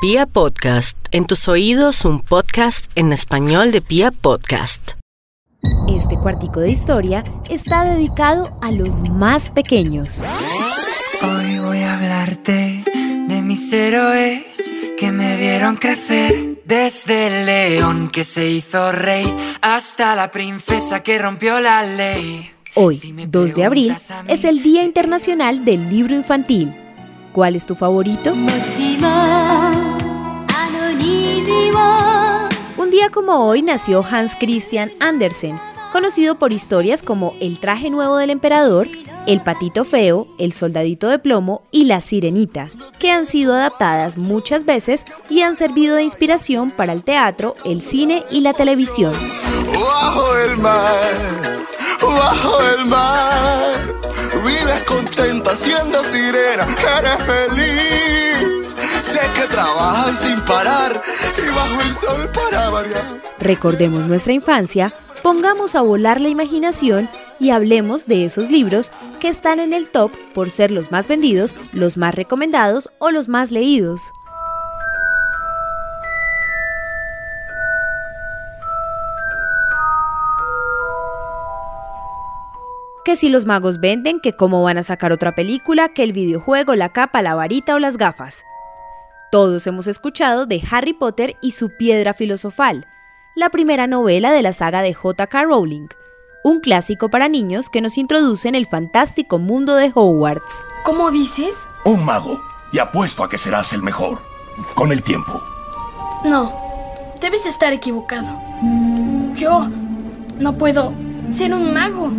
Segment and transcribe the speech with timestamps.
[0.00, 4.92] Pia Podcast, en tus oídos un podcast en español de Pia Podcast.
[5.88, 10.22] Este cuartico de historia está dedicado a los más pequeños.
[11.20, 12.84] Hoy voy a hablarte
[13.26, 16.62] de mis héroes que me vieron crecer.
[16.64, 19.26] Desde el león que se hizo rey
[19.62, 22.52] hasta la princesa que rompió la ley.
[22.74, 23.96] Hoy, 2 de abril,
[24.28, 26.72] es el Día Internacional del Libro Infantil.
[27.38, 28.32] ¿Cuál es tu favorito?
[32.76, 35.60] Un día como hoy nació Hans Christian Andersen,
[35.92, 38.88] conocido por historias como El traje nuevo del emperador,
[39.28, 44.64] El patito feo, El soldadito de plomo y La sirenita, que han sido adaptadas muchas
[44.64, 49.12] veces y han servido de inspiración para el teatro, el cine y la televisión.
[49.80, 51.14] Bajo el mar,
[52.02, 53.98] bajo el mar,
[54.40, 56.66] vives contenta siendo sirena,
[56.98, 58.76] eres feliz.
[59.02, 61.02] Sé que trabajas sin parar
[61.36, 63.22] y bajo el sol para variar.
[63.38, 67.08] Recordemos nuestra infancia, pongamos a volar la imaginación
[67.40, 71.56] y hablemos de esos libros que están en el top por ser los más vendidos,
[71.72, 74.12] los más recomendados o los más leídos.
[83.08, 86.74] Que si los magos venden, que cómo van a sacar otra película, que el videojuego,
[86.74, 88.44] la capa, la varita o las gafas.
[89.32, 92.86] Todos hemos escuchado de Harry Potter y su piedra filosofal,
[93.34, 95.42] la primera novela de la saga de J.K.
[95.44, 95.86] Rowling,
[96.44, 100.62] un clásico para niños que nos introduce en el fantástico mundo de Hogwarts.
[100.84, 101.56] ¿Cómo dices?
[101.86, 102.38] Un mago,
[102.74, 104.18] y apuesto a que serás el mejor,
[104.74, 105.42] con el tiempo.
[106.26, 106.52] No,
[107.22, 108.38] debes estar equivocado.
[109.34, 109.66] Yo
[110.38, 110.92] no puedo
[111.32, 112.12] ser un mago.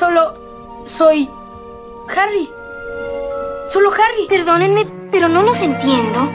[0.00, 0.32] Solo
[0.86, 1.28] soy
[2.08, 2.48] Harry.
[3.68, 4.26] Solo Harry.
[4.30, 6.26] Perdónenme, pero no los entiendo.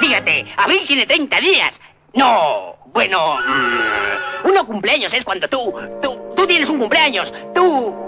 [0.00, 1.78] Fíjate, abril tiene 30 días.
[2.14, 7.34] No, bueno, mm, uno cumpleaños es cuando tú, tú, tú tienes un cumpleaños.
[7.54, 7.98] Tú...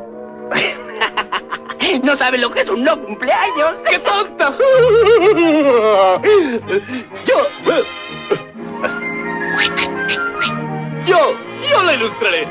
[2.03, 3.75] no sabes lo que es un no cumpleaños.
[3.91, 4.57] ¡Qué tonta!
[7.27, 7.37] Yo...
[11.05, 12.49] Yo, yo la ilustraré.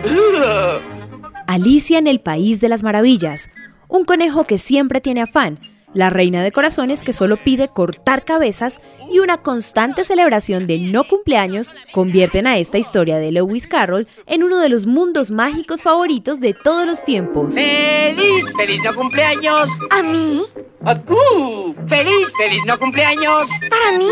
[1.58, 3.50] Alicia en el País de las Maravillas,
[3.88, 5.60] un conejo que siempre tiene afán,
[5.92, 8.80] la reina de corazones que solo pide cortar cabezas
[9.12, 14.44] y una constante celebración de no cumpleaños convierten a esta historia de Lewis Carroll en
[14.44, 17.56] uno de los mundos mágicos favoritos de todos los tiempos.
[17.56, 19.68] ¡Feliz, feliz no cumpleaños!
[19.90, 20.44] ¿A mí?
[20.86, 21.76] ¡A tú!
[21.88, 23.50] ¡Feliz, feliz no cumpleaños!
[23.68, 24.12] ¿Para mí?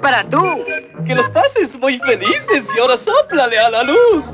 [0.00, 0.42] ¡Para tú!
[1.06, 4.32] Que los pases muy felices y ahora sóplale a la luz.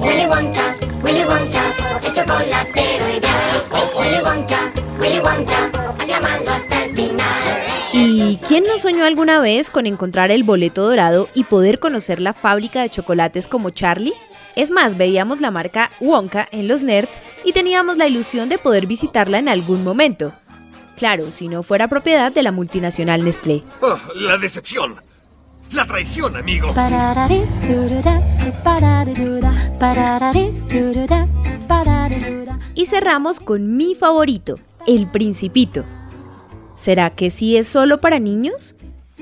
[0.00, 1.62] Willy Wonka, Willy Wonka,
[2.04, 3.62] el chocolatero ideal.
[3.98, 5.66] Willy Wonka, Willy Wonka,
[5.98, 7.66] aclamando hasta el final.
[7.92, 12.32] ¿Y quién no soñó alguna vez con encontrar el boleto dorado y poder conocer la
[12.34, 14.14] fábrica de chocolates como Charlie?
[14.56, 18.86] Es más, veíamos la marca Wonka en los nerds y teníamos la ilusión de poder
[18.86, 20.32] visitarla en algún momento.
[20.96, 23.64] Claro, si no fuera propiedad de la multinacional Nestlé.
[23.80, 25.00] Oh, la decepción.
[25.72, 26.74] La traición, amigo.
[32.74, 35.84] Y cerramos con mi favorito, El Principito.
[36.74, 38.74] ¿Será que sí es solo para niños?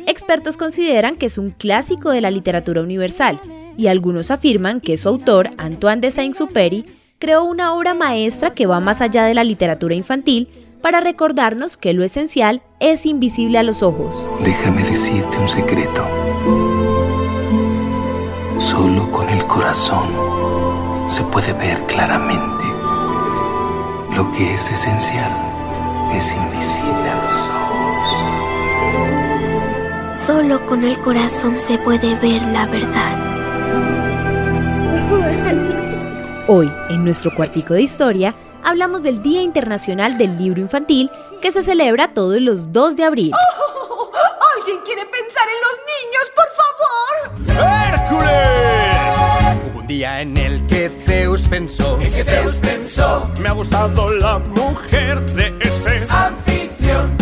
[0.07, 3.41] Expertos consideran que es un clásico de la literatura universal
[3.77, 6.87] y algunos afirman que su autor, Antoine de Saint-Exupéry,
[7.19, 10.49] creó una obra maestra que va más allá de la literatura infantil
[10.81, 14.27] para recordarnos que lo esencial es invisible a los ojos.
[14.45, 16.18] Déjame decirte un secreto.
[18.59, 20.09] Solo con el corazón
[21.09, 22.65] se puede ver claramente.
[24.15, 25.31] Lo que es esencial
[26.13, 27.69] es invisible a los ojos.
[30.27, 33.29] Solo con el corazón se puede ver la verdad.
[36.49, 38.35] Hoy, en nuestro cuartico de historia,
[38.65, 41.11] hablamos del Día Internacional del Libro Infantil
[41.41, 43.33] que se celebra todos los 2 de abril.
[43.35, 43.68] Oh,
[49.99, 52.01] día en el que Zeus pensó.
[52.01, 53.29] ¿En que Zeus pensó?
[53.41, 57.17] Me ha gustado la mujer de ese anfitrión.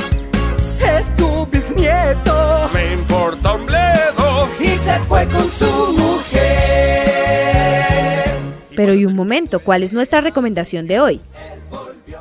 [0.78, 2.68] Es tu bisnieto.
[2.74, 4.48] Me importa un bledo.
[4.60, 5.64] Y se fue con su
[5.96, 6.66] mujer.
[8.76, 11.22] Pero y un momento, ¿cuál es nuestra recomendación de hoy?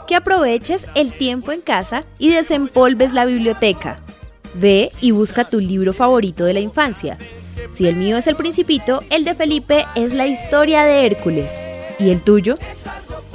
[0.07, 3.97] Que aproveches el tiempo en casa y desempolves la biblioteca.
[4.53, 7.17] Ve y busca tu libro favorito de la infancia.
[7.71, 11.61] Si el mío es El Principito, el de Felipe es La historia de Hércules.
[11.99, 12.57] ¿Y el tuyo?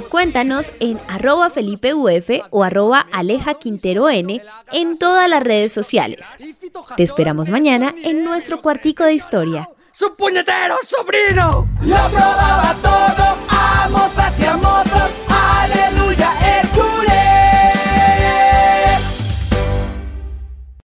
[0.09, 4.41] Cuéntanos en arroba FelipeUF o arroba Aleja Quintero N
[4.73, 6.37] en todas las redes sociales.
[6.97, 9.69] Te esperamos mañana en nuestro cuartico de historia.
[9.93, 11.67] ¡Su puñetero sobrino!
[11.81, 11.97] ¡Lo